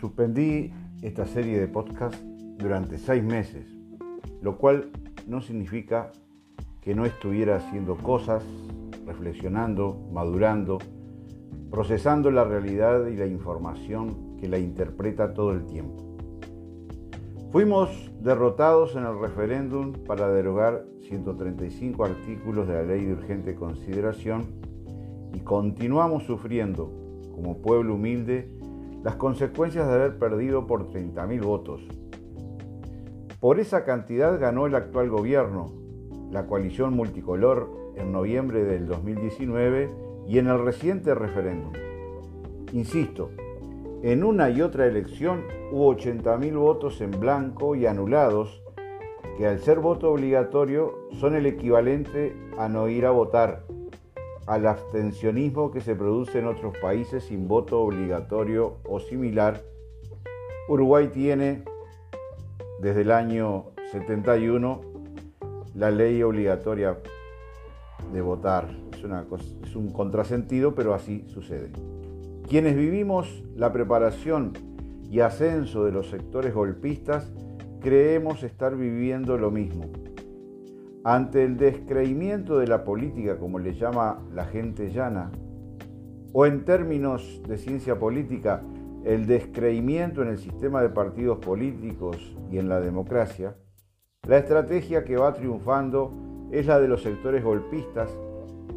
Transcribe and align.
Suspendí 0.00 0.72
esta 1.02 1.26
serie 1.26 1.60
de 1.60 1.68
podcast 1.68 2.18
durante 2.56 2.96
seis 2.96 3.22
meses, 3.22 3.66
lo 4.40 4.56
cual 4.56 4.90
no 5.26 5.42
significa 5.42 6.10
que 6.80 6.94
no 6.94 7.04
estuviera 7.04 7.56
haciendo 7.56 7.96
cosas, 7.96 8.42
reflexionando, 9.04 10.08
madurando, 10.10 10.78
procesando 11.70 12.30
la 12.30 12.44
realidad 12.44 13.08
y 13.08 13.16
la 13.16 13.26
información 13.26 14.38
que 14.38 14.48
la 14.48 14.58
interpreta 14.58 15.34
todo 15.34 15.52
el 15.52 15.66
tiempo. 15.66 16.16
Fuimos 17.50 17.90
derrotados 18.22 18.96
en 18.96 19.04
el 19.04 19.18
referéndum 19.18 19.92
para 20.06 20.30
derogar 20.30 20.86
135 21.02 22.04
artículos 22.06 22.66
de 22.66 22.72
la 22.72 22.84
ley 22.84 23.04
de 23.04 23.12
urgente 23.12 23.54
consideración 23.54 24.46
y 25.34 25.40
continuamos 25.40 26.22
sufriendo, 26.22 26.90
como 27.34 27.58
pueblo 27.58 27.96
humilde, 27.96 28.59
las 29.02 29.16
consecuencias 29.16 29.86
de 29.86 29.94
haber 29.94 30.18
perdido 30.18 30.66
por 30.66 30.88
30.000 30.90 31.42
votos. 31.42 31.80
Por 33.40 33.58
esa 33.58 33.84
cantidad 33.84 34.38
ganó 34.38 34.66
el 34.66 34.74
actual 34.74 35.08
gobierno, 35.08 35.66
la 36.30 36.46
coalición 36.46 36.94
multicolor, 36.94 37.70
en 37.96 38.12
noviembre 38.12 38.64
del 38.64 38.86
2019 38.86 39.90
y 40.28 40.38
en 40.38 40.48
el 40.48 40.62
reciente 40.62 41.14
referéndum. 41.14 41.72
Insisto, 42.72 43.30
en 44.02 44.24
una 44.24 44.50
y 44.50 44.62
otra 44.62 44.86
elección 44.86 45.44
hubo 45.72 45.94
80.000 45.94 46.56
votos 46.56 47.00
en 47.00 47.10
blanco 47.10 47.74
y 47.74 47.86
anulados, 47.86 48.62
que 49.36 49.46
al 49.46 49.58
ser 49.60 49.80
voto 49.80 50.10
obligatorio 50.10 51.08
son 51.12 51.34
el 51.34 51.46
equivalente 51.46 52.36
a 52.58 52.68
no 52.68 52.88
ir 52.88 53.06
a 53.06 53.10
votar, 53.10 53.64
al 54.50 54.66
abstencionismo 54.66 55.70
que 55.70 55.80
se 55.80 55.94
produce 55.94 56.40
en 56.40 56.48
otros 56.48 56.76
países 56.78 57.22
sin 57.22 57.46
voto 57.46 57.82
obligatorio 57.82 58.78
o 58.82 58.98
similar. 58.98 59.62
Uruguay 60.68 61.06
tiene 61.06 61.62
desde 62.80 63.02
el 63.02 63.12
año 63.12 63.66
71 63.92 64.80
la 65.76 65.92
ley 65.92 66.20
obligatoria 66.24 66.98
de 68.12 68.20
votar. 68.20 68.76
Es, 69.62 69.76
un 69.76 69.92
contrasentido, 69.92 70.74
pero 70.74 70.94
así 70.94 71.24
sucede. 71.28 71.70
Quienes 72.48 72.74
vivimos 72.74 73.44
la 73.54 73.72
preparación 73.72 74.52
y 75.08 75.20
ascenso 75.20 75.84
de 75.84 75.92
los 75.92 76.10
sectores 76.10 76.52
golpistas, 76.52 77.30
creemos 77.80 78.42
estar 78.42 78.74
viviendo 78.76 79.38
lo 79.38 79.52
mismo. 79.52 79.84
Ante 81.02 81.44
el 81.44 81.56
descreimiento 81.56 82.58
de 82.58 82.66
la 82.66 82.84
política, 82.84 83.38
como 83.38 83.58
le 83.58 83.72
llama 83.72 84.22
la 84.34 84.44
gente 84.44 84.90
llana, 84.90 85.32
o 86.34 86.44
en 86.44 86.66
términos 86.66 87.40
de 87.48 87.56
ciencia 87.56 87.98
política, 87.98 88.62
el 89.04 89.26
descreimiento 89.26 90.20
en 90.20 90.28
el 90.28 90.38
sistema 90.38 90.82
de 90.82 90.90
partidos 90.90 91.38
políticos 91.38 92.36
y 92.50 92.58
en 92.58 92.68
la 92.68 92.80
democracia, 92.80 93.56
la 94.28 94.36
estrategia 94.36 95.02
que 95.04 95.16
va 95.16 95.32
triunfando 95.32 96.12
es 96.50 96.66
la 96.66 96.78
de 96.78 96.88
los 96.88 97.02
sectores 97.02 97.42
golpistas 97.42 98.10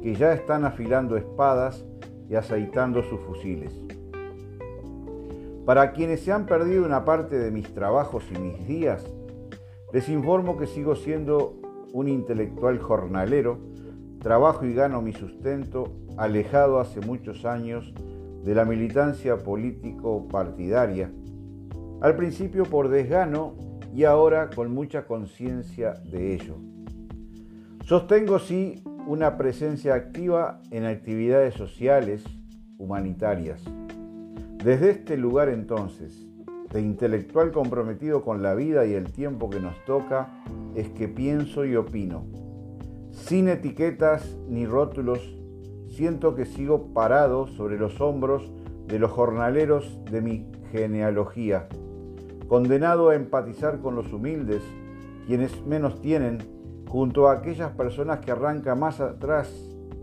que 0.00 0.14
ya 0.14 0.32
están 0.32 0.64
afilando 0.64 1.16
espadas 1.16 1.84
y 2.28 2.36
aceitando 2.36 3.02
sus 3.02 3.20
fusiles. 3.20 3.76
Para 5.66 5.90
quienes 5.90 6.20
se 6.20 6.30
han 6.30 6.46
perdido 6.46 6.86
una 6.86 7.04
parte 7.04 7.36
de 7.36 7.50
mis 7.50 7.74
trabajos 7.74 8.24
y 8.32 8.38
mis 8.38 8.64
días, 8.68 9.04
les 9.92 10.08
informo 10.08 10.56
que 10.56 10.68
sigo 10.68 10.94
siendo 10.94 11.61
un 11.92 12.08
intelectual 12.08 12.78
jornalero, 12.78 13.58
trabajo 14.18 14.64
y 14.64 14.74
gano 14.74 15.02
mi 15.02 15.12
sustento 15.12 15.92
alejado 16.16 16.80
hace 16.80 17.00
muchos 17.00 17.44
años 17.44 17.92
de 18.44 18.54
la 18.54 18.64
militancia 18.64 19.38
político-partidaria, 19.38 21.12
al 22.00 22.16
principio 22.16 22.64
por 22.64 22.88
desgano 22.88 23.54
y 23.94 24.04
ahora 24.04 24.50
con 24.50 24.72
mucha 24.72 25.06
conciencia 25.06 25.92
de 26.10 26.34
ello. 26.34 26.56
Sostengo 27.84 28.38
sí 28.38 28.82
una 29.06 29.36
presencia 29.36 29.94
activa 29.94 30.60
en 30.70 30.84
actividades 30.84 31.54
sociales, 31.54 32.24
humanitarias. 32.78 33.62
Desde 34.64 34.90
este 34.90 35.16
lugar 35.16 35.48
entonces, 35.48 36.26
de 36.72 36.80
intelectual 36.80 37.52
comprometido 37.52 38.22
con 38.22 38.42
la 38.42 38.54
vida 38.54 38.86
y 38.86 38.94
el 38.94 39.12
tiempo 39.12 39.50
que 39.50 39.60
nos 39.60 39.76
toca, 39.84 40.28
es 40.74 40.88
que 40.88 41.06
pienso 41.08 41.64
y 41.64 41.76
opino. 41.76 42.24
Sin 43.10 43.48
etiquetas 43.48 44.36
ni 44.48 44.64
rótulos, 44.64 45.20
siento 45.88 46.34
que 46.34 46.46
sigo 46.46 46.94
parado 46.94 47.46
sobre 47.46 47.78
los 47.78 48.00
hombros 48.00 48.50
de 48.86 48.98
los 48.98 49.10
jornaleros 49.10 49.98
de 50.10 50.22
mi 50.22 50.46
genealogía, 50.70 51.68
condenado 52.48 53.10
a 53.10 53.14
empatizar 53.14 53.80
con 53.80 53.94
los 53.94 54.12
humildes, 54.12 54.62
quienes 55.26 55.64
menos 55.66 56.00
tienen 56.00 56.38
junto 56.88 57.28
a 57.28 57.32
aquellas 57.32 57.70
personas 57.72 58.20
que 58.20 58.32
arrancan 58.32 58.80
más 58.80 59.00
atrás 59.00 59.50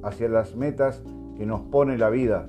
hacia 0.04 0.30
las 0.30 0.56
metas 0.56 1.04
que 1.36 1.46
nos 1.46 1.62
pone 1.62 1.98
la 1.98 2.10
vida, 2.10 2.46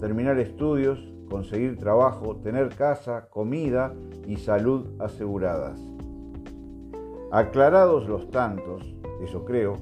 terminar 0.00 0.38
estudios, 0.38 1.15
conseguir 1.28 1.78
trabajo, 1.78 2.36
tener 2.36 2.68
casa, 2.74 3.28
comida 3.28 3.94
y 4.26 4.36
salud 4.36 5.00
aseguradas. 5.00 5.80
Aclarados 7.30 8.08
los 8.08 8.30
tantos, 8.30 8.94
eso 9.22 9.44
creo, 9.44 9.76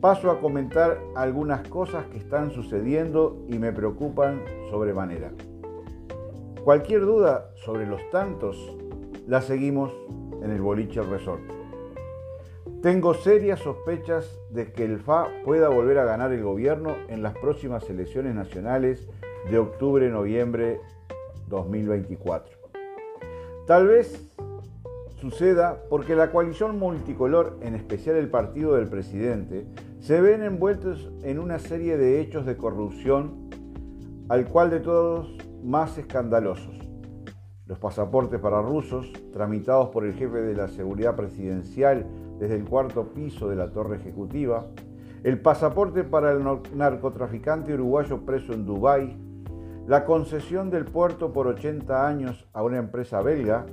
paso 0.00 0.30
a 0.30 0.40
comentar 0.40 0.98
algunas 1.14 1.66
cosas 1.68 2.06
que 2.06 2.18
están 2.18 2.50
sucediendo 2.50 3.44
y 3.48 3.58
me 3.58 3.72
preocupan 3.72 4.42
sobremanera. 4.70 5.30
Cualquier 6.64 7.02
duda 7.02 7.50
sobre 7.54 7.86
los 7.86 8.00
tantos 8.10 8.56
la 9.26 9.40
seguimos 9.40 9.92
en 10.42 10.50
el 10.50 10.60
Boliche 10.60 11.02
Resort. 11.02 11.42
Tengo 12.82 13.14
serias 13.14 13.60
sospechas 13.60 14.40
de 14.50 14.72
que 14.72 14.84
el 14.84 14.98
FA 14.98 15.28
pueda 15.44 15.68
volver 15.68 15.98
a 15.98 16.04
ganar 16.04 16.32
el 16.32 16.42
gobierno 16.42 16.96
en 17.08 17.22
las 17.22 17.38
próximas 17.38 17.88
elecciones 17.88 18.34
nacionales 18.34 19.08
de 19.50 19.58
octubre-noviembre 19.58 20.80
2024. 21.48 22.56
Tal 23.66 23.86
vez 23.86 24.28
suceda 25.20 25.82
porque 25.88 26.16
la 26.16 26.32
coalición 26.32 26.78
multicolor, 26.78 27.58
en 27.62 27.74
especial 27.74 28.16
el 28.16 28.28
partido 28.28 28.74
del 28.74 28.88
presidente, 28.88 29.66
se 30.00 30.20
ven 30.20 30.42
envueltos 30.42 31.10
en 31.22 31.38
una 31.38 31.58
serie 31.58 31.96
de 31.96 32.20
hechos 32.20 32.44
de 32.44 32.56
corrupción, 32.56 33.48
al 34.28 34.48
cual 34.48 34.70
de 34.70 34.80
todos 34.80 35.36
más 35.62 35.96
escandalosos. 35.96 36.76
Los 37.66 37.78
pasaportes 37.78 38.40
para 38.40 38.60
rusos, 38.62 39.12
tramitados 39.32 39.90
por 39.90 40.04
el 40.04 40.14
jefe 40.14 40.42
de 40.42 40.54
la 40.54 40.68
seguridad 40.68 41.14
presidencial 41.14 42.06
desde 42.38 42.56
el 42.56 42.64
cuarto 42.64 43.12
piso 43.14 43.48
de 43.48 43.56
la 43.56 43.70
torre 43.70 43.96
ejecutiva, 43.96 44.66
el 45.22 45.40
pasaporte 45.40 46.02
para 46.02 46.32
el 46.32 46.42
narcotraficante 46.74 47.72
uruguayo 47.74 48.26
preso 48.26 48.52
en 48.52 48.66
Dubái, 48.66 49.16
la 49.86 50.04
concesión 50.04 50.70
del 50.70 50.84
puerto 50.84 51.32
por 51.32 51.46
80 51.46 52.06
años 52.06 52.48
a 52.52 52.62
una 52.62 52.78
empresa 52.78 53.20
belga, 53.20 53.66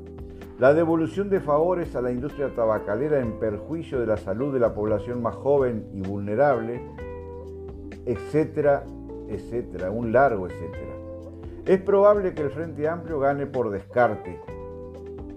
la 0.58 0.74
devolución 0.74 1.30
de 1.30 1.40
favores 1.40 1.96
a 1.96 2.02
la 2.02 2.12
industria 2.12 2.54
tabacalera 2.54 3.20
en 3.20 3.40
perjuicio 3.40 4.00
de 4.00 4.08
la 4.08 4.18
salud 4.18 4.54
de 4.54 4.60
la 4.60 4.74
población 4.74 5.22
más 5.22 5.36
joven 5.36 5.88
y 5.94 6.02
vulnerable, 6.02 6.82
etcétera, 8.06 8.84
etcétera, 9.28 9.92
un 9.92 10.12
largo 10.12 10.48
etcétera. 10.48 10.94
Es 11.66 11.82
probable 11.82 12.34
que 12.34 12.42
el 12.42 12.50
Frente 12.50 12.88
Amplio 12.88 13.20
gane 13.20 13.46
por 13.46 13.70
descarte, 13.70 14.42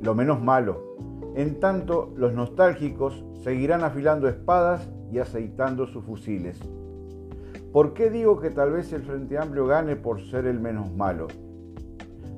lo 0.01 0.15
menos 0.15 0.43
malo, 0.43 0.93
en 1.35 1.61
tanto, 1.61 2.13
los 2.15 2.35
nostálgicos 2.35 3.25
seguirán 3.43 3.85
afilando 3.85 4.29
espadas 4.29 4.91
y 5.11 5.19
aceitando 5.19 5.87
sus 5.87 6.05
fusiles. 6.05 6.61
¿Por 7.73 7.95
qué 7.95 8.11
digo 8.11 8.39
que 8.39 8.51
tal 8.51 8.73
vez 8.73 8.93
el 8.93 9.03
Frente 9.03 9.39
Amplio 9.39 9.67
gane 9.67 9.97
por 9.97 10.21
ser 10.21 10.45
el 10.45 10.61
menos 10.61 10.93
malo? 10.93 11.29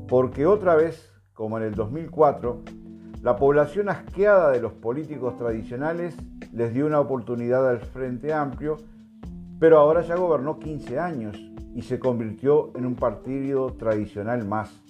Porque 0.09 0.47
otra 0.47 0.77
vez, 0.77 1.11
como 1.33 1.59
en 1.59 1.65
el 1.65 1.75
2004, 1.75 2.63
la 3.21 3.35
población 3.35 3.89
asqueada 3.89 4.53
de 4.53 4.61
los 4.61 4.73
políticos 4.75 5.37
tradicionales 5.37 6.17
les 6.53 6.73
dio 6.73 6.87
una 6.87 7.01
oportunidad 7.01 7.69
al 7.69 7.81
Frente 7.81 8.33
Amplio, 8.33 8.77
pero 9.59 9.79
ahora 9.79 10.03
ya 10.03 10.15
gobernó 10.15 10.61
15 10.61 11.01
años 11.01 11.37
y 11.75 11.83
se 11.83 11.99
convirtió 11.99 12.71
en 12.77 12.87
un 12.87 12.95
partido 12.95 13.73
tradicional 13.73 14.47
más 14.47 14.85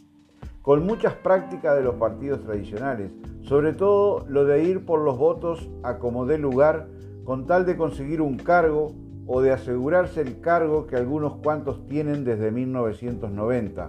con 0.61 0.87
muchas 0.87 1.12
prácticas 1.12 1.76
de 1.76 1.82
los 1.82 1.96
partidos 1.96 2.41
tradicionales, 2.43 3.11
sobre 3.43 3.75
todo 3.75 4.25
lo 4.29 4.46
de 4.46 4.64
ir 4.64 4.87
por 4.87 5.00
los 5.00 5.19
votos 5.19 5.69
a 5.82 5.99
como 5.99 6.25
dé 6.25 6.38
lugar 6.38 6.88
con 7.25 7.46
tal 7.46 7.67
de 7.67 7.76
conseguir 7.76 8.23
un 8.23 8.38
cargo 8.38 8.94
o 9.26 9.40
de 9.40 9.52
asegurarse 9.52 10.20
el 10.20 10.40
cargo 10.40 10.86
que 10.86 10.96
algunos 10.96 11.36
cuantos 11.36 11.86
tienen 11.86 12.24
desde 12.24 12.50
1990. 12.50 13.88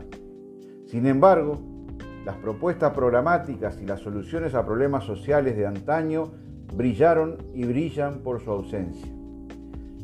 Sin 0.85 1.05
embargo, 1.07 1.59
las 2.25 2.37
propuestas 2.37 2.93
programáticas 2.93 3.81
y 3.81 3.85
las 3.85 3.99
soluciones 3.99 4.55
a 4.55 4.65
problemas 4.65 5.03
sociales 5.03 5.55
de 5.55 5.67
antaño 5.67 6.31
brillaron 6.75 7.37
y 7.53 7.65
brillan 7.65 8.19
por 8.19 8.41
su 8.41 8.51
ausencia. 8.51 9.11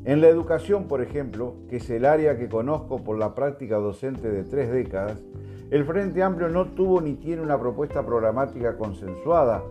En 0.03 0.19
la 0.19 0.27
educación, 0.29 0.87
por 0.87 1.01
ejemplo, 1.01 1.55
que 1.69 1.77
es 1.77 1.89
el 1.89 2.05
área 2.05 2.37
que 2.37 2.49
conozco 2.49 3.03
por 3.03 3.17
la 3.17 3.35
práctica 3.35 3.77
docente 3.77 4.31
de 4.31 4.43
tres 4.43 4.71
décadas, 4.71 5.23
El 5.69 5.85
Frente 5.85 6.23
Amplio 6.23 6.49
no 6.49 6.65
tuvo 6.69 7.01
ni 7.01 7.13
tiene 7.13 7.41
una 7.41 7.59
propuesta 7.59 8.05
programática 8.05 8.77
consensuada 8.77 9.63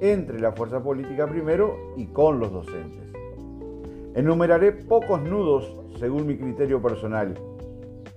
entre 0.00 0.40
la 0.40 0.52
fuerza 0.52 0.82
política 0.82 1.26
primero 1.26 1.94
y 1.96 2.06
con 2.06 2.40
los 2.40 2.52
docentes. 2.52 3.05
Enumeraré 4.16 4.72
pocos 4.72 5.20
nudos 5.20 5.76
según 5.98 6.26
mi 6.26 6.38
criterio 6.38 6.80
personal. 6.80 7.34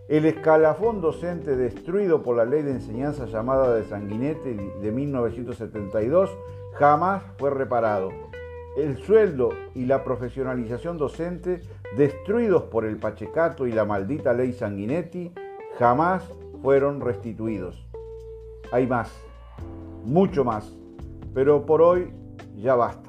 El 0.07 0.25
escalafón 0.25 1.01
docente 1.01 1.57
destruido 1.57 2.23
por 2.23 2.37
la 2.37 2.45
ley 2.45 2.61
de 2.61 2.71
enseñanza 2.71 3.25
llamada 3.25 3.75
de 3.75 3.83
Sanguinete 3.83 4.55
de 4.81 4.91
1972 4.93 6.29
jamás 6.75 7.23
fue 7.37 7.49
reparado. 7.49 8.11
El 8.77 8.97
sueldo 8.99 9.49
y 9.75 9.87
la 9.87 10.05
profesionalización 10.05 10.97
docente 10.97 11.59
destruidos 11.97 12.63
por 12.63 12.85
el 12.85 12.95
Pachecato 12.95 13.67
y 13.67 13.73
la 13.73 13.83
maldita 13.83 14.31
ley 14.31 14.53
Sanguinetti 14.53 15.33
jamás 15.77 16.23
fueron 16.61 17.01
restituidos. 17.01 17.85
Hay 18.71 18.87
más, 18.87 19.11
mucho 20.05 20.45
más, 20.45 20.73
pero 21.33 21.65
por 21.65 21.81
hoy 21.81 22.13
ya 22.55 22.75
basta. 22.75 23.08